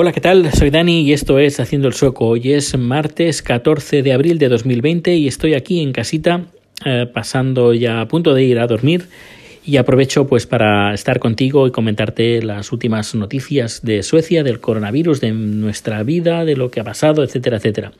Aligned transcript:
Hola, 0.00 0.12
¿qué 0.12 0.20
tal? 0.20 0.52
Soy 0.52 0.70
Dani 0.70 1.00
y 1.00 1.12
esto 1.12 1.40
es 1.40 1.58
Haciendo 1.58 1.88
el 1.88 1.92
Sueco. 1.92 2.28
Hoy 2.28 2.52
es 2.52 2.78
martes 2.78 3.42
14 3.42 4.04
de 4.04 4.12
abril 4.12 4.38
de 4.38 4.48
2020 4.48 5.16
y 5.16 5.26
estoy 5.26 5.54
aquí 5.54 5.82
en 5.82 5.90
casita 5.90 6.44
eh, 6.84 7.10
pasando 7.12 7.74
ya 7.74 8.00
a 8.00 8.06
punto 8.06 8.32
de 8.32 8.44
ir 8.44 8.60
a 8.60 8.68
dormir 8.68 9.08
y 9.66 9.76
aprovecho 9.76 10.28
pues 10.28 10.46
para 10.46 10.94
estar 10.94 11.18
contigo 11.18 11.66
y 11.66 11.72
comentarte 11.72 12.40
las 12.42 12.70
últimas 12.70 13.16
noticias 13.16 13.82
de 13.82 14.04
Suecia, 14.04 14.44
del 14.44 14.60
coronavirus, 14.60 15.20
de 15.20 15.32
nuestra 15.32 16.04
vida, 16.04 16.44
de 16.44 16.54
lo 16.54 16.70
que 16.70 16.78
ha 16.78 16.84
pasado, 16.84 17.24
etcétera, 17.24 17.56
etcétera. 17.56 17.90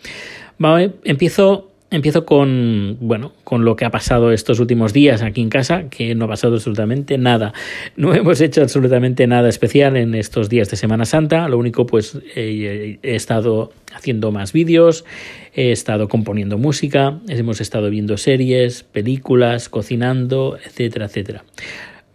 Vale, 0.56 0.92
empiezo 1.02 1.68
Empiezo 1.91 2.27
con, 2.27 2.98
bueno, 3.00 3.32
con 3.45 3.64
lo 3.64 3.75
que 3.75 3.86
ha 3.86 3.91
pasado 3.91 4.30
estos 4.30 4.61
últimos 4.61 4.93
días 4.93 5.23
aquí 5.23 5.41
en 5.41 5.48
casa, 5.48 5.89
que 5.89 6.14
no 6.14 6.27
ha 6.27 6.29
pasado 6.29 6.57
absolutamente 6.57 7.16
nada. 7.16 7.54
No 7.96 8.14
hemos 8.14 8.43
hecho 8.43 8.61
absolutamente 8.61 9.27
nada 9.27 9.48
especial 9.48 9.96
en 9.96 10.14
estos 10.14 10.50
días 10.50 10.71
de 10.71 10.77
Semana 10.77 11.07
Santa. 11.07 11.48
Lo 11.48 11.57
único, 11.57 11.86
pues, 11.86 12.18
he 12.36 12.98
estado 13.03 13.72
haciendo 13.95 14.32
más 14.32 14.53
vídeos, 14.53 15.07
he 15.54 15.72
estado 15.72 16.09
componiendo 16.09 16.59
música, 16.59 17.18
hemos 17.26 17.61
estado 17.62 17.89
viendo 17.89 18.18
series, 18.18 18.82
películas, 18.82 19.70
cocinando, 19.70 20.59
etcétera, 20.62 21.07
etcétera 21.07 21.45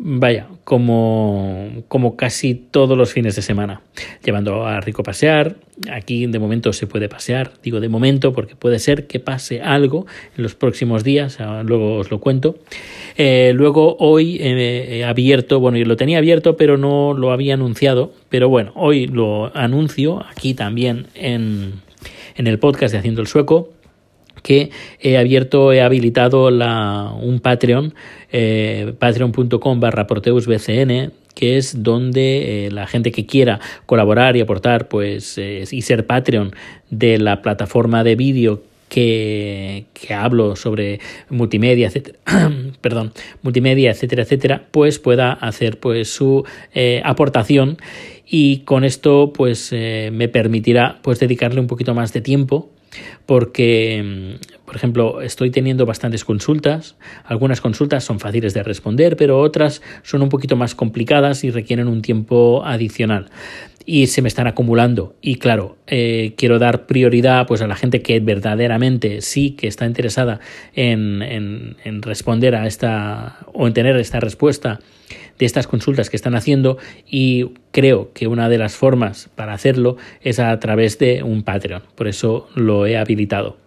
vaya, 0.05 0.48
como, 0.66 1.84
como 1.88 2.17
casi 2.17 2.55
todos 2.55 2.98
los 2.98 3.13
fines 3.13 3.38
de 3.38 3.41
semana, 3.41 3.81
llevando 4.21 4.67
a 4.67 4.81
Rico 4.81 5.02
a 5.02 5.05
pasear. 5.05 5.55
Aquí 5.89 6.27
de 6.27 6.39
momento 6.39 6.73
se 6.73 6.88
puede 6.88 7.07
pasear, 7.07 7.53
digo 7.63 7.80
de 7.80 7.88
momento 7.88 8.34
porque 8.34 8.58
puede 8.58 8.80
ser 8.80 9.08
que 9.08 9.21
pase 9.21 9.61
algo 9.61 10.05
en 10.35 10.44
los 10.44 10.55
próximos 10.55 11.05
días, 11.05 11.39
ah, 11.39 11.63
luego 11.66 11.95
os 11.95 12.11
lo 12.11 12.20
cuento. 12.20 12.58
Eh, 13.16 13.53
luego 13.55 13.95
hoy 13.97 14.39
he 14.41 15.05
abierto, 15.05 15.61
bueno, 15.61 15.77
yo 15.77 15.85
lo 15.85 15.95
tenía 15.95 16.17
abierto 16.17 16.58
pero 16.58 16.77
no 16.77 17.13
lo 17.13 17.31
había 17.31 17.53
anunciado, 17.53 18.11
pero 18.27 18.49
bueno, 18.49 18.73
hoy 18.75 19.08
lo 19.08 19.55
anuncio 19.55 20.25
aquí 20.30 20.53
también 20.53 21.08
en, 21.16 21.81
en 22.35 22.47
el 22.47 22.59
podcast 22.59 22.91
de 22.91 22.99
Haciendo 22.99 23.22
el 23.22 23.27
Sueco 23.27 23.70
que 24.44 24.69
he 24.99 25.17
abierto, 25.17 25.73
he 25.73 25.81
habilitado 25.81 26.52
la, 26.52 27.11
un 27.19 27.39
Patreon, 27.39 27.95
eh, 28.31 28.94
patreon.com 28.99 29.80
barra 29.80 30.05
que 31.33 31.58
es 31.58 31.81
donde 31.81 32.67
eh, 32.67 32.71
la 32.71 32.86
gente 32.86 33.11
que 33.11 33.25
quiera 33.25 33.59
colaborar 33.86 34.38
y 34.38 34.41
aportar 34.41 34.88
pues, 34.88 35.38
eh, 35.38 35.64
y 35.71 35.81
ser 35.81 36.05
Patreon 36.05 36.52
de 36.91 37.17
la 37.17 37.41
plataforma 37.41 38.03
de 38.03 38.16
vídeo 38.16 38.61
que, 38.89 39.86
que, 39.94 40.14
hablo 40.14 40.55
sobre 40.55 40.99
multimedia, 41.30 41.88
etcétera, 41.88 42.19
perdón, 42.81 43.11
multimedia, 43.41 43.89
etcétera, 43.89 44.21
etcétera, 44.21 44.66
pues 44.69 44.99
pueda 44.99 45.33
hacer 45.33 45.80
pues 45.80 46.14
su 46.14 46.44
eh, 46.75 47.02
aportación. 47.03 47.77
Y 48.25 48.59
con 48.59 48.83
esto 48.83 49.31
pues 49.33 49.71
me 49.71 50.27
permitirá 50.27 50.99
pues 51.03 51.19
dedicarle 51.19 51.59
un 51.59 51.67
poquito 51.67 51.94
más 51.94 52.14
de 52.14 52.21
tiempo 52.21 52.71
porque, 53.25 54.38
por 54.73 54.77
ejemplo, 54.79 55.21
estoy 55.21 55.52
teniendo 55.52 55.85
bastantes 55.85 56.25
consultas. 56.25 56.95
Algunas 57.25 57.61
consultas 57.61 58.03
son 58.03 58.19
fáciles 58.19 58.55
de 58.55 58.63
responder, 58.63 59.15
pero 59.15 59.39
otras 59.39 59.83
son 60.02 60.23
un 60.23 60.30
poquito 60.30 60.55
más 60.55 60.73
complicadas 60.73 61.43
y 61.43 61.52
requieren 61.52 61.88
un 61.88 62.02
tiempo 62.02 62.63
adicional. 62.65 63.30
Y 63.85 64.07
se 64.07 64.23
me 64.23 64.30
están 64.30 64.47
acumulando. 64.47 65.13
Y 65.21 65.35
claro, 65.35 65.77
eh, 65.85 66.33
quiero 66.38 66.57
dar 66.57 66.88
prioridad 66.88 67.45
pues, 67.45 67.61
a 67.61 67.67
la 67.67 67.75
gente 67.75 68.02
que 68.02 68.19
verdaderamente 68.19 69.21
sí 69.21 69.52
que 69.52 69.67
está 69.67 69.85
interesada 69.85 70.39
en, 70.73 71.75
responder 72.02 72.55
a 72.55 72.65
esta 72.65 73.45
o 73.53 73.67
en 73.67 73.73
tener 73.73 73.95
esta 73.97 74.21
respuesta 74.21 74.80
de 75.37 75.45
estas 75.45 75.67
consultas 75.67 76.09
que 76.09 76.15
están 76.15 76.33
haciendo 76.33 76.80
y 77.08 77.52
creo 77.69 78.11
que 78.13 78.25
una 78.25 78.49
de 78.49 78.58
las 78.58 78.75
formas 78.75 79.30
para 79.35 79.53
hacerlo 79.53 79.97
es 80.21 80.39
a 80.39 80.59
través 80.59 80.97
de 80.97 81.21
un 81.21 81.43
Patreon. 81.43 81.83
Por 81.93 82.08
eso 82.08 82.47
lo 82.55 82.87
he 82.87 82.97
habilitado 82.97 83.58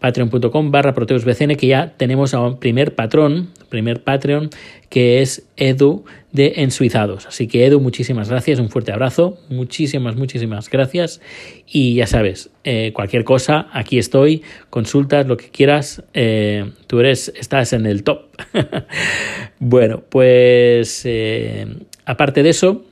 patreon.com 0.00 0.70
barra 0.70 0.94
proteusbcn 0.94 1.56
que 1.56 1.66
ya 1.66 1.94
tenemos 1.96 2.34
a 2.34 2.40
un 2.40 2.58
primer 2.58 2.94
patrón, 2.94 3.50
primer 3.74 4.04
Patreon, 4.04 4.50
que 4.88 5.20
es 5.20 5.48
Edu 5.56 6.04
de 6.30 6.54
Ensuizados. 6.58 7.26
Así 7.26 7.48
que 7.48 7.66
Edu, 7.66 7.80
muchísimas 7.80 8.28
gracias, 8.28 8.60
un 8.60 8.68
fuerte 8.70 8.92
abrazo, 8.92 9.38
muchísimas, 9.48 10.14
muchísimas 10.14 10.70
gracias. 10.70 11.20
Y 11.66 11.96
ya 11.96 12.06
sabes, 12.06 12.50
eh, 12.62 12.92
cualquier 12.92 13.24
cosa, 13.24 13.66
aquí 13.72 13.98
estoy, 13.98 14.42
consultas, 14.70 15.26
lo 15.26 15.36
que 15.36 15.48
quieras, 15.50 16.04
eh, 16.14 16.70
tú 16.86 17.00
eres, 17.00 17.32
estás 17.36 17.72
en 17.72 17.86
el 17.86 18.04
top. 18.04 18.26
bueno, 19.58 20.04
pues 20.08 21.02
eh, 21.04 21.66
aparte 22.04 22.44
de 22.44 22.50
eso, 22.50 22.84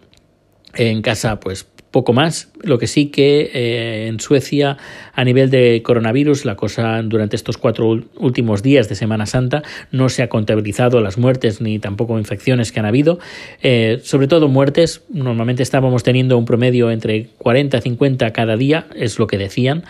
en 0.75 1.03
casa, 1.03 1.39
pues 1.39 1.65
poco 1.93 2.13
más. 2.13 2.49
Lo 2.63 2.79
que 2.79 2.89
sí 2.89 3.07
que 3.07 3.51
eh, 3.55 4.09
en 4.09 4.19
Suecia, 4.19 4.79
a 5.13 5.25
nivel 5.25 5.51
de 5.51 5.83
coronavirus, 5.85 6.45
la 6.45 6.57
cosa 6.57 7.01
durante 7.03 7.37
estos 7.37 7.59
cuatro 7.59 8.03
últimos 8.17 8.63
días 8.63 8.89
de 8.89 8.97
Semana 8.97 9.27
Santa 9.27 9.63
no 9.93 10.09
se 10.09 10.25
ha 10.25 10.29
contabilizado 10.29 11.01
las 11.01 11.19
muertes 11.19 11.61
ni 11.61 11.79
tampoco 11.79 12.19
infecciones 12.19 12.73
que 12.73 12.81
han 12.81 12.87
habido. 12.87 13.21
Eh, 13.63 14.01
sobre 14.03 14.27
todo 14.27 14.49
muertes, 14.49 15.03
normalmente 15.11 15.63
estábamos 15.63 16.03
teniendo 16.03 16.37
un 16.37 16.47
promedio 16.47 16.91
entre 16.91 17.29
40 17.39 17.79
y 17.79 17.81
50 17.83 18.33
cada 18.33 18.57
día, 18.57 18.87
es 18.97 19.19
lo 19.19 19.29
que 19.29 19.39
decían 19.39 19.85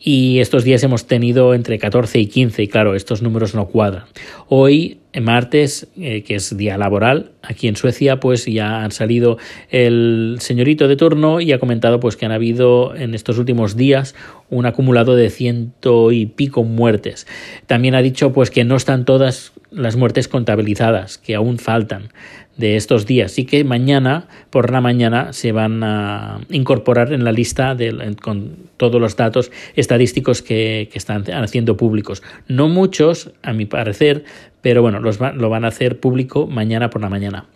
y 0.00 0.40
estos 0.40 0.64
días 0.64 0.82
hemos 0.82 1.06
tenido 1.06 1.52
entre 1.52 1.78
14 1.78 2.18
y 2.18 2.26
15 2.26 2.62
y 2.62 2.68
claro, 2.68 2.94
estos 2.94 3.20
números 3.20 3.54
no 3.54 3.66
cuadran. 3.68 4.04
Hoy, 4.48 4.98
martes, 5.20 5.88
eh, 5.98 6.22
que 6.22 6.36
es 6.36 6.56
día 6.56 6.78
laboral, 6.78 7.32
aquí 7.42 7.68
en 7.68 7.76
Suecia, 7.76 8.18
pues 8.18 8.46
ya 8.46 8.82
han 8.82 8.92
salido 8.92 9.36
el 9.68 10.38
señorito 10.40 10.88
de 10.88 10.96
turno 10.96 11.40
y 11.40 11.52
ha 11.52 11.58
comentado 11.58 12.00
pues 12.00 12.16
que 12.16 12.24
han 12.24 12.32
habido 12.32 12.94
en 12.96 13.14
estos 13.14 13.36
últimos 13.36 13.76
días 13.76 14.14
un 14.48 14.64
acumulado 14.64 15.16
de 15.16 15.28
ciento 15.28 16.12
y 16.12 16.26
pico 16.26 16.64
muertes. 16.64 17.26
También 17.66 17.94
ha 17.94 18.02
dicho 18.02 18.32
pues 18.32 18.50
que 18.50 18.64
no 18.64 18.76
están 18.76 19.04
todas 19.04 19.52
las 19.70 19.96
muertes 19.96 20.28
contabilizadas, 20.28 21.18
que 21.18 21.34
aún 21.34 21.58
faltan 21.58 22.08
de 22.60 22.76
estos 22.76 23.06
días 23.06 23.38
y 23.38 23.46
que 23.46 23.64
mañana, 23.64 24.28
por 24.50 24.70
la 24.70 24.80
mañana, 24.80 25.32
se 25.32 25.50
van 25.50 25.82
a 25.82 26.40
incorporar 26.50 27.12
en 27.12 27.24
la 27.24 27.32
lista 27.32 27.76
con 28.22 28.56
todos 28.76 29.00
los 29.00 29.16
datos 29.16 29.50
estadísticos 29.74 30.42
que, 30.42 30.88
están 30.92 31.24
haciendo 31.42 31.76
públicos. 31.76 32.22
No 32.46 32.68
muchos, 32.68 33.32
a 33.42 33.54
mi 33.54 33.64
parecer, 33.64 34.24
pero 34.60 34.82
bueno, 34.82 35.00
los 35.00 35.18
lo 35.18 35.48
van 35.48 35.64
a 35.64 35.68
hacer 35.68 35.98
público 35.98 36.46
mañana 36.46 36.90
por 36.90 37.00
la 37.00 37.08
mañana. 37.08 37.46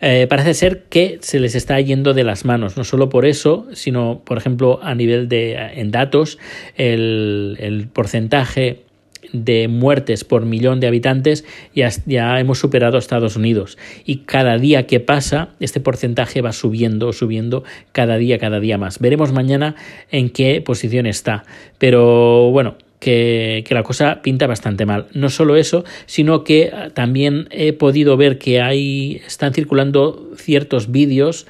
Eh, 0.00 0.26
parece 0.28 0.54
ser 0.54 0.84
que 0.88 1.18
se 1.20 1.38
les 1.38 1.54
está 1.54 1.78
yendo 1.78 2.14
de 2.14 2.24
las 2.24 2.44
manos, 2.44 2.76
no 2.76 2.84
solo 2.84 3.08
por 3.08 3.26
eso, 3.26 3.68
sino, 3.72 4.22
por 4.24 4.38
ejemplo, 4.38 4.80
a 4.82 4.94
nivel 4.94 5.28
de 5.28 5.54
en 5.54 5.90
datos, 5.90 6.38
el 6.76 7.88
porcentaje 7.92 8.84
de 9.32 9.68
muertes 9.68 10.24
por 10.24 10.44
millón 10.44 10.80
de 10.80 10.86
habitantes 10.86 11.44
ya, 11.74 11.90
ya 12.06 12.38
hemos 12.38 12.58
superado 12.58 12.96
a 12.96 12.98
Estados 12.98 13.36
Unidos. 13.36 13.78
Y 14.04 14.18
cada 14.18 14.58
día 14.58 14.86
que 14.86 15.00
pasa, 15.00 15.50
este 15.60 15.80
porcentaje 15.80 16.42
va 16.42 16.52
subiendo, 16.52 17.12
subiendo 17.12 17.64
cada 17.92 18.16
día, 18.16 18.38
cada 18.38 18.60
día 18.60 18.78
más. 18.78 18.98
Veremos 18.98 19.32
mañana 19.32 19.76
en 20.10 20.30
qué 20.30 20.60
posición 20.60 21.06
está. 21.06 21.44
Pero 21.78 22.50
bueno, 22.50 22.76
que, 22.98 23.64
que, 23.66 23.74
la 23.74 23.82
cosa 23.82 24.22
pinta 24.22 24.46
bastante 24.46 24.86
mal. 24.86 25.06
No 25.12 25.28
solo 25.28 25.56
eso, 25.56 25.84
sino 26.06 26.44
que 26.44 26.72
también 26.94 27.48
he 27.50 27.72
podido 27.72 28.16
ver 28.16 28.38
que 28.38 28.60
hay, 28.60 29.20
están 29.26 29.52
circulando 29.52 30.30
ciertos 30.36 30.90
vídeos 30.92 31.46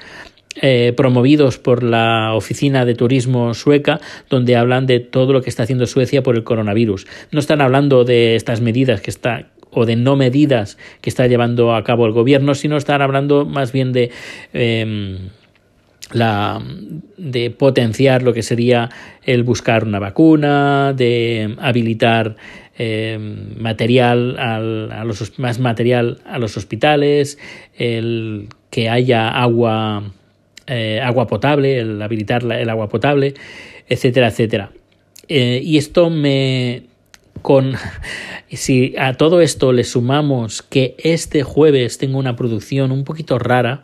eh, 0.61 0.93
promovidos 0.95 1.57
por 1.57 1.83
la 1.83 2.33
Oficina 2.35 2.85
de 2.85 2.93
Turismo 2.93 3.53
sueca, 3.53 3.99
donde 4.29 4.55
hablan 4.55 4.85
de 4.85 4.99
todo 4.99 5.33
lo 5.33 5.41
que 5.41 5.49
está 5.49 5.63
haciendo 5.63 5.87
Suecia 5.87 6.21
por 6.21 6.35
el 6.35 6.43
coronavirus. 6.43 7.07
No 7.31 7.39
están 7.39 7.61
hablando 7.61 8.03
de 8.03 8.35
estas 8.35 8.61
medidas 8.61 9.01
que 9.01 9.09
está 9.09 9.47
o 9.71 9.85
de 9.85 9.95
no 9.95 10.15
medidas 10.15 10.77
que 11.01 11.09
está 11.09 11.25
llevando 11.25 11.75
a 11.75 11.83
cabo 11.83 12.05
el 12.05 12.11
gobierno, 12.11 12.53
sino 12.53 12.77
están 12.77 13.01
hablando 13.01 13.45
más 13.45 13.71
bien 13.71 13.91
de 13.91 14.11
em, 14.53 15.17
la 16.11 16.61
de 17.17 17.49
potenciar 17.49 18.21
lo 18.21 18.33
que 18.33 18.43
sería 18.43 18.89
el 19.23 19.43
buscar 19.43 19.85
una 19.85 19.99
vacuna, 19.99 20.93
de 20.93 21.55
habilitar 21.59 22.35
em, 22.77 23.59
material 23.59 24.37
a 24.37 25.03
los, 25.03 25.39
más 25.39 25.59
material 25.59 26.19
a 26.25 26.37
los 26.37 26.57
hospitales, 26.57 27.39
el 27.75 28.49
que 28.69 28.89
haya 28.89 29.29
agua 29.29 30.13
eh, 30.67 31.01
agua 31.01 31.27
potable, 31.27 31.79
el 31.79 32.01
habilitar 32.01 32.43
el 32.43 32.69
agua 32.69 32.89
potable, 32.89 33.33
etcétera, 33.87 34.27
etcétera. 34.27 34.71
Eh, 35.27 35.61
y 35.63 35.77
esto 35.77 36.09
me... 36.09 36.83
Con, 37.41 37.75
si 38.51 38.95
a 38.97 39.15
todo 39.15 39.41
esto 39.41 39.73
le 39.73 39.83
sumamos 39.83 40.61
que 40.61 40.95
este 40.99 41.43
jueves 41.43 41.97
tengo 41.97 42.17
una 42.17 42.35
producción 42.35 42.91
un 42.91 43.03
poquito 43.03 43.39
rara, 43.39 43.81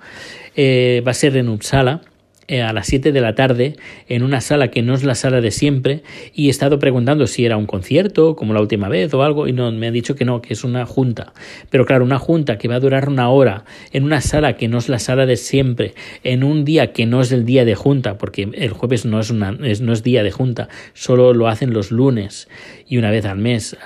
eh, 0.56 1.04
va 1.06 1.12
a 1.12 1.16
ser 1.16 1.36
en 1.36 1.50
Uppsala, 1.50 2.02
a 2.50 2.74
las 2.74 2.88
7 2.88 3.12
de 3.12 3.22
la 3.22 3.36
tarde 3.36 3.75
en 4.07 4.24
una 4.24 4.42
sala 4.42 4.69
que 4.69 4.81
no 4.81 4.94
es 4.94 5.04
la 5.04 5.16
sala 5.16 5.42
de 5.42 5.51
siempre 5.51 6.04
y 6.34 6.48
he 6.48 6.50
estado 6.50 6.80
preguntando 6.80 7.28
si 7.28 7.46
era 7.46 7.57
un 7.57 7.66
concierto 7.66 8.36
como 8.36 8.54
la 8.54 8.62
última 8.62 8.90
vez 8.90 9.13
o 9.13 9.24
algo 9.24 9.48
y 9.48 9.54
no 9.54 9.72
me 9.72 9.88
han 9.88 9.94
dicho 9.94 10.16
que 10.16 10.25
no, 10.25 10.42
que 10.42 10.54
es 10.54 10.63
una 10.63 10.86
junta. 10.86 11.34
Pero 11.69 11.86
claro, 11.86 12.04
una 12.04 12.19
junta 12.19 12.57
que 12.57 12.68
va 12.68 12.75
a 12.75 12.80
durar 12.80 13.07
una 13.07 13.30
hora 13.30 13.66
en 13.92 14.04
una 14.04 14.22
sala 14.22 14.57
que 14.57 14.68
no 14.68 14.80
es 14.80 14.90
la 14.90 15.00
sala 15.00 15.25
de 15.25 15.38
siempre, 15.38 15.94
en 16.24 16.44
un 16.44 16.66
día 16.66 16.92
que 16.92 17.06
no 17.06 17.22
es 17.22 17.31
el 17.31 17.46
día 17.46 17.66
de 17.66 17.75
junta, 17.75 18.18
porque 18.18 18.50
el 18.54 18.74
jueves 18.74 19.06
no 19.06 19.19
es, 19.19 19.30
una, 19.30 19.52
no 19.52 19.94
es 19.94 20.04
día 20.04 20.24
de 20.24 20.31
junta, 20.31 20.69
solo 20.94 21.34
lo 21.34 21.48
hacen 21.48 21.74
los 21.74 21.92
lunes 21.92 22.48
y 22.88 22.98
una 22.98 23.12
vez 23.12 23.25
al 23.25 23.38
mes, 23.38 23.78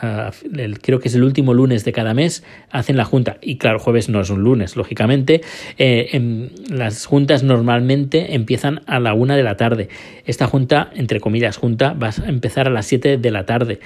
creo 0.82 1.00
que 1.00 1.10
es 1.10 1.16
el 1.16 1.24
último 1.24 1.54
lunes 1.54 1.84
de 1.84 1.92
cada 1.92 2.14
mes, 2.14 2.44
hacen 2.72 2.96
la 2.96 3.04
junta. 3.04 3.38
Y 3.42 3.58
claro, 3.58 3.80
jueves 3.80 4.08
no 4.08 4.22
es 4.22 4.30
un 4.30 4.42
lunes, 4.42 4.78
lógicamente. 4.78 5.42
Eh, 5.78 6.50
las 6.70 7.06
juntas 7.06 7.44
normalmente 7.44 8.34
empiezan 8.36 8.53
a 8.86 9.00
la 9.00 9.14
una 9.14 9.36
de 9.36 9.44
la 9.44 9.58
tarde. 9.58 9.90
Esta 10.26 10.48
junta, 10.48 10.90
entre 10.96 11.20
comillas, 11.20 11.58
junta, 11.58 11.94
va 11.94 12.10
a 12.10 12.30
empezar 12.30 12.68
a 12.68 12.72
las 12.72 12.86
siete 12.86 13.18
de 13.18 13.32
la 13.32 13.46
tarde. 13.46 13.80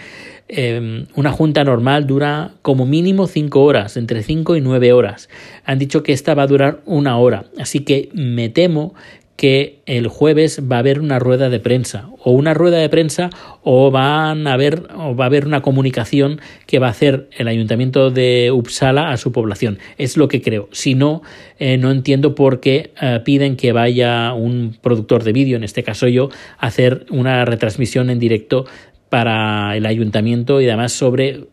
Em, 0.50 1.08
una 1.16 1.32
junta 1.32 1.64
normal 1.66 2.08
dura 2.08 2.52
como 2.62 2.86
mínimo 2.86 3.28
cinco 3.28 3.64
horas, 3.64 3.98
entre 3.98 4.24
cinco 4.24 4.56
y 4.56 4.62
nueve 4.62 4.94
horas. 4.94 5.30
Han 5.66 5.78
dicho 5.78 6.04
que 6.04 6.14
esta 6.14 6.36
va 6.36 6.44
a 6.44 6.48
durar 6.48 6.80
una 6.86 7.18
hora, 7.18 7.46
así 7.60 7.82
que 7.82 8.10
me 8.14 8.48
temo 8.48 8.94
que 9.38 9.80
el 9.86 10.08
jueves 10.08 10.62
va 10.70 10.78
a 10.78 10.80
haber 10.80 11.00
una 11.00 11.20
rueda 11.20 11.50
de 11.50 11.60
prensa 11.60 12.10
o 12.24 12.32
una 12.32 12.56
rueda 12.56 12.80
de 12.80 12.90
prensa 12.90 13.30
o 13.62 13.92
van 13.92 14.48
a 14.48 14.54
haber 14.54 14.88
o 14.96 15.16
va 15.16 15.26
a 15.26 15.28
haber 15.28 15.46
una 15.46 15.62
comunicación 15.62 16.42
que 16.66 16.80
va 16.80 16.88
a 16.88 16.90
hacer 16.90 17.30
el 17.38 17.48
ayuntamiento 17.48 18.10
de 18.10 18.52
Uppsala 18.52 19.12
a 19.12 19.18
su 19.18 19.32
población. 19.32 19.78
Es 20.00 20.18
lo 20.18 20.28
que 20.28 20.42
creo. 20.42 20.68
Si 20.72 20.96
no 20.96 21.22
eh, 21.60 21.78
no 21.78 21.92
entiendo 21.92 22.34
por 22.34 22.60
qué 22.60 22.92
eh, 23.00 23.22
piden 23.24 23.56
que 23.56 23.72
vaya 23.72 24.34
un 24.34 24.76
productor 24.82 25.24
de 25.24 25.34
vídeo 25.34 25.56
en 25.56 25.64
este 25.64 25.84
caso 25.84 26.08
yo 26.08 26.30
a 26.58 26.68
hacer 26.68 27.06
una 27.12 27.46
retransmisión 27.46 28.10
en 28.10 28.18
directo 28.18 28.66
para 29.10 29.78
el 29.78 29.86
ayuntamiento 29.86 30.62
y 30.62 30.68
además 30.68 30.94
sobre 30.94 31.46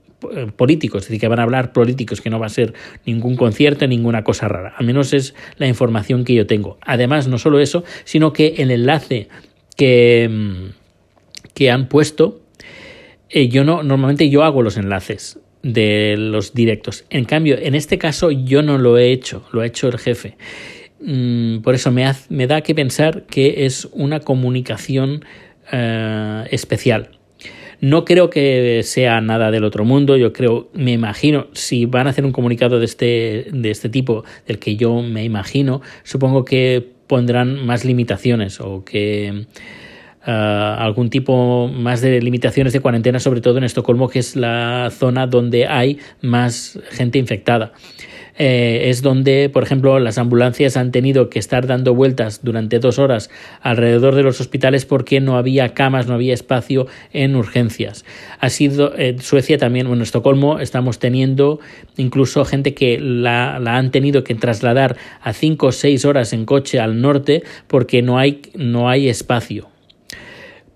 políticos, 0.56 1.03
es 1.03 1.09
decir, 1.09 1.21
que 1.21 1.29
van 1.29 1.41
a 1.41 1.43
hablar 1.43 1.73
políticos, 1.73 2.21
que 2.21 2.31
no 2.31 2.38
va 2.38 2.47
a 2.47 2.50
ser 2.50 2.75
ningún 3.06 3.37
concierto, 3.37 3.87
ninguna 3.87 4.25
cosa 4.25 4.49
rara. 4.49 4.75
Al 4.76 4.87
menos 4.87 5.12
es 5.12 5.35
la 5.56 5.67
información 5.67 6.25
que 6.25 6.35
yo 6.35 6.47
tengo. 6.47 6.79
Además, 6.82 7.29
no 7.29 7.38
solo 7.38 7.61
eso, 7.61 7.85
sino 8.05 8.32
que 8.32 8.55
el 8.59 8.71
enlace 8.71 9.29
que, 9.76 10.29
mm, 10.31 10.71
que 11.55 11.71
han 11.71 11.88
puesto, 11.88 12.43
eh, 13.31 13.49
yo 13.49 13.65
no, 13.65 13.82
normalmente 13.82 14.29
yo 14.29 14.44
hago 14.44 14.62
los 14.62 14.76
enlaces 14.76 15.38
de 15.62 16.17
los 16.17 16.55
directos. 16.55 17.05
En 17.11 17.25
cambio, 17.25 17.56
en 17.59 17.75
este 17.75 17.99
caso 17.99 18.31
yo 18.31 18.62
no 18.62 18.79
lo 18.79 18.99
he 18.99 19.11
hecho, 19.12 19.44
lo 19.53 19.62
ha 19.62 19.67
hecho 19.67 19.88
el 19.88 19.99
jefe. 19.99 20.37
Mm, 21.00 21.59
por 21.59 21.75
eso 21.75 21.91
me, 21.91 22.11
me 22.29 22.47
da 22.47 22.61
que 22.61 22.75
pensar 22.75 23.25
que 23.25 23.67
es 23.67 23.88
una 23.93 24.20
comunicación 24.20 25.25
eh, 25.73 26.44
especial. 26.50 27.11
No 27.84 28.06
creo 28.06 28.31
que 28.31 28.81
sea 28.82 29.20
nada 29.20 29.50
del 29.50 29.62
otro 29.62 29.84
mundo, 29.84 30.16
yo 30.16 30.32
creo, 30.32 30.70
me 30.72 30.92
imagino, 30.92 31.48
si 31.52 31.84
van 31.84 32.06
a 32.06 32.10
hacer 32.10 32.25
un 32.25 32.32
comunicado 32.32 32.78
de 32.78 32.86
este, 32.86 33.48
de 33.52 33.70
este 33.70 33.90
tipo, 33.90 34.25
del 34.46 34.58
que 34.58 34.76
yo 34.76 35.02
me 35.02 35.22
imagino, 35.22 35.82
supongo 36.02 36.46
que 36.46 36.82
pondrán 37.06 37.66
más 37.66 37.84
limitaciones 37.84 38.58
o 38.58 38.86
que 38.86 39.44
uh, 40.26 40.31
algún 40.31 41.10
tipo 41.10 41.69
más 41.69 42.00
de 42.00 42.22
limitaciones 42.22 42.72
de 42.72 42.81
cuarentena, 42.81 43.20
sobre 43.20 43.42
todo 43.42 43.58
en 43.58 43.64
Estocolmo, 43.64 44.08
que 44.08 44.20
es 44.20 44.34
la 44.34 44.90
zona 44.90 45.26
donde 45.26 45.66
hay 45.66 45.98
más 46.22 46.81
gente 46.90 47.19
infectada. 47.19 47.75
Eh, 48.36 48.90
es 48.90 49.00
donde, 49.00 49.48
por 49.48 49.62
ejemplo, 49.62 49.98
las 50.00 50.19
ambulancias 50.19 50.76
han 50.76 50.90
tenido 50.90 51.31
que 51.31 51.38
estar 51.38 51.66
dando 51.66 51.94
vueltas 51.94 52.40
durante 52.42 52.81
dos 52.81 52.98
horas 52.98 53.31
alrededor 53.60 54.16
de 54.16 54.25
los 54.25 54.40
hospitales 54.40 54.84
porque 54.84 55.20
no 55.20 55.36
había 55.36 55.72
camas, 55.75 56.08
no 56.08 56.14
había 56.14 56.34
espacio 56.34 56.86
en 57.12 57.36
urgencias. 57.36 58.04
Ha 58.40 58.50
sido 58.50 58.92
en 58.96 59.20
Suecia 59.20 59.56
también, 59.56 59.86
bueno, 59.86 60.00
en 60.00 60.02
Estocolmo 60.02 60.58
estamos 60.58 60.98
teniendo 60.98 61.60
incluso 61.96 62.44
gente 62.44 62.75
que 62.75 62.98
la, 62.98 63.60
la 63.60 63.76
han 63.76 63.92
tenido 63.92 64.25
que 64.25 64.34
trasladar 64.34 64.96
a 65.20 65.32
cinco 65.32 65.69
o 65.69 65.72
seis 65.72 66.04
horas 66.04 66.32
en 66.32 66.44
coche 66.44 66.81
al 66.81 67.00
norte 67.00 67.44
porque 67.69 68.02
no 68.02 68.19
hay, 68.19 68.42
no 68.54 68.88
hay 68.88 69.08
espacio. 69.08 69.69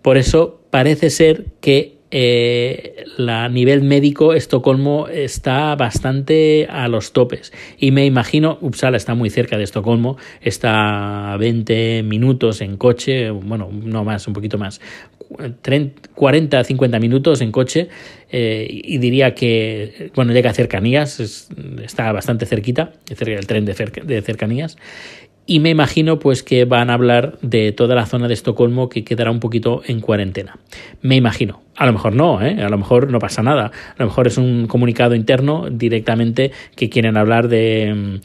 Por 0.02 0.16
eso 0.16 0.60
parece 0.70 1.10
ser 1.10 1.46
que 1.60 1.97
eh, 2.10 3.04
a 3.18 3.48
nivel 3.48 3.82
médico 3.82 4.32
Estocolmo 4.32 5.08
está 5.08 5.74
bastante 5.74 6.66
a 6.70 6.88
los 6.88 7.12
topes. 7.12 7.52
Y 7.78 7.90
me 7.90 8.06
imagino 8.06 8.58
Uppsala 8.60 8.96
está 8.96 9.14
muy 9.14 9.30
cerca 9.30 9.58
de 9.58 9.64
Estocolmo 9.64 10.16
está 10.40 11.34
a 11.34 11.36
20 11.36 12.02
minutos 12.04 12.60
en 12.60 12.76
coche 12.76 13.30
bueno 13.30 13.70
no 13.70 14.04
más 14.04 14.26
un 14.26 14.32
poquito 14.32 14.58
más 14.58 14.80
40 16.14 16.64
50 16.64 16.98
minutos 16.98 17.40
en 17.40 17.52
coche 17.52 17.88
eh, 18.30 18.66
y 18.70 18.98
diría 18.98 19.34
que 19.34 20.10
bueno 20.14 20.32
llega 20.32 20.50
a 20.50 20.54
cercanías 20.54 21.20
está 21.82 22.12
bastante 22.12 22.46
cerquita 22.46 22.92
el 23.08 23.46
tren 23.46 23.64
de, 23.64 23.74
de 24.04 24.22
cercanías 24.22 24.76
y 25.48 25.60
me 25.60 25.70
imagino 25.70 26.18
pues 26.18 26.42
que 26.42 26.66
van 26.66 26.90
a 26.90 26.94
hablar 26.94 27.38
de 27.40 27.72
toda 27.72 27.94
la 27.94 28.04
zona 28.04 28.28
de 28.28 28.34
Estocolmo 28.34 28.90
que 28.90 29.02
quedará 29.02 29.30
un 29.30 29.40
poquito 29.40 29.80
en 29.86 30.00
cuarentena. 30.00 30.58
Me 31.00 31.16
imagino. 31.16 31.62
A 31.74 31.86
lo 31.86 31.94
mejor 31.94 32.14
no, 32.14 32.42
¿eh? 32.42 32.62
a 32.62 32.68
lo 32.68 32.76
mejor 32.76 33.10
no 33.10 33.18
pasa 33.18 33.42
nada. 33.42 33.66
A 33.66 33.94
lo 33.98 34.04
mejor 34.04 34.26
es 34.26 34.36
un 34.36 34.66
comunicado 34.66 35.14
interno 35.14 35.70
directamente 35.70 36.52
que 36.76 36.90
quieren 36.90 37.16
hablar 37.16 37.48
de 37.48 37.94
mm, 37.96 38.16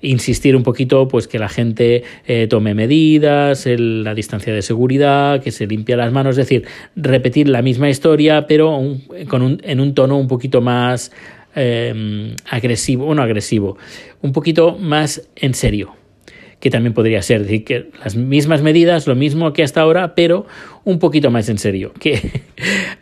insistir 0.00 0.56
un 0.56 0.62
poquito 0.62 1.06
pues 1.06 1.28
que 1.28 1.38
la 1.38 1.50
gente 1.50 2.02
eh, 2.26 2.46
tome 2.48 2.72
medidas, 2.72 3.66
la 3.66 4.14
distancia 4.14 4.54
de 4.54 4.62
seguridad, 4.62 5.42
que 5.42 5.50
se 5.50 5.66
limpia 5.66 5.98
las 5.98 6.12
manos, 6.12 6.38
es 6.38 6.48
decir, 6.48 6.66
repetir 6.96 7.50
la 7.50 7.60
misma 7.60 7.90
historia 7.90 8.46
pero 8.46 8.80
con 9.28 9.42
un, 9.42 9.60
en 9.64 9.80
un 9.80 9.92
tono 9.92 10.16
un 10.16 10.28
poquito 10.28 10.62
más 10.62 11.12
eh, 11.54 12.34
agresivo, 12.48 13.04
bueno, 13.04 13.20
agresivo, 13.20 13.76
un 14.22 14.32
poquito 14.32 14.78
más 14.78 15.28
en 15.36 15.52
serio 15.52 15.99
que 16.60 16.70
también 16.70 16.92
podría 16.92 17.22
ser, 17.22 17.42
decir, 17.42 17.64
que 17.64 17.90
las 18.04 18.16
mismas 18.16 18.62
medidas, 18.62 19.06
lo 19.06 19.16
mismo 19.16 19.52
que 19.52 19.62
hasta 19.62 19.80
ahora, 19.80 20.14
pero 20.14 20.46
un 20.84 20.98
poquito 20.98 21.30
más 21.30 21.48
en 21.48 21.58
serio, 21.58 21.92
que 21.98 22.42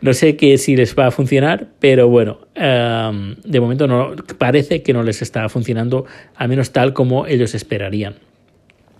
no 0.01 0.13
sé 0.13 0.35
que 0.37 0.57
si 0.57 0.75
les 0.75 0.97
va 0.97 1.07
a 1.07 1.11
funcionar, 1.11 1.67
pero 1.79 2.07
bueno, 2.07 2.39
em, 2.55 3.35
de 3.43 3.59
momento 3.59 3.87
no 3.87 4.15
parece 4.37 4.81
que 4.81 4.93
no 4.93 5.03
les 5.03 5.21
está 5.21 5.47
funcionando, 5.49 6.05
al 6.35 6.49
menos 6.49 6.71
tal 6.71 6.93
como 6.93 7.27
ellos 7.27 7.53
esperarían. 7.53 8.15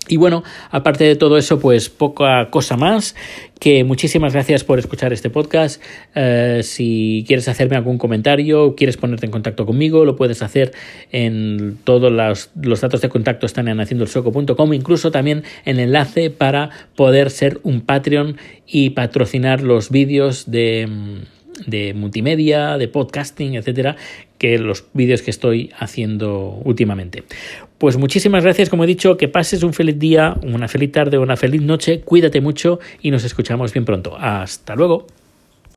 Y 0.09 0.17
bueno, 0.17 0.43
aparte 0.71 1.03
de 1.03 1.15
todo 1.15 1.37
eso, 1.37 1.59
pues 1.59 1.89
poca 1.89 2.49
cosa 2.49 2.75
más, 2.75 3.15
que 3.59 3.83
muchísimas 3.83 4.33
gracias 4.33 4.63
por 4.63 4.79
escuchar 4.79 5.13
este 5.13 5.29
podcast. 5.29 5.81
Eh, 6.15 6.61
si 6.63 7.23
quieres 7.27 7.47
hacerme 7.47 7.75
algún 7.75 7.99
comentario, 7.99 8.75
quieres 8.75 8.97
ponerte 8.97 9.27
en 9.27 9.31
contacto 9.31 9.67
conmigo, 9.67 10.05
lo 10.05 10.15
puedes 10.15 10.41
hacer 10.41 10.73
en 11.11 11.77
todos 11.83 12.11
los, 12.11 12.81
datos 12.81 13.01
de 13.01 13.09
contacto 13.09 13.45
están 13.45 13.67
en 13.67 13.79
haciendoelsoco.com, 13.79 14.73
incluso 14.73 15.11
también 15.11 15.43
el 15.63 15.79
enlace 15.79 16.31
para 16.31 16.71
poder 16.95 17.29
ser 17.29 17.59
un 17.61 17.81
Patreon 17.81 18.37
y 18.65 18.91
patrocinar 18.91 19.61
los 19.61 19.91
vídeos 19.91 20.49
de 20.49 20.89
de 21.65 21.93
multimedia, 21.93 22.77
de 22.77 22.87
podcasting, 22.87 23.55
etcétera, 23.55 23.95
que 24.37 24.57
los 24.57 24.85
vídeos 24.93 25.21
que 25.21 25.31
estoy 25.31 25.71
haciendo 25.77 26.61
últimamente. 26.63 27.23
Pues 27.79 27.95
muchísimas 27.95 28.43
gracias, 28.43 28.69
como 28.69 28.83
he 28.83 28.87
dicho, 28.87 29.15
que 29.15 29.29
pases 29.29 29.63
un 29.63 29.73
feliz 29.73 29.97
día, 29.97 30.35
una 30.43 30.67
feliz 30.67 30.91
tarde, 30.91 31.17
una 31.17 31.37
feliz 31.37 31.61
noche, 31.61 32.01
cuídate 32.01 32.41
mucho 32.41 32.79
y 33.01 33.09
nos 33.09 33.23
escuchamos 33.23 33.71
bien 33.71 33.85
pronto. 33.85 34.17
Hasta 34.17 34.75
luego. 34.75 35.07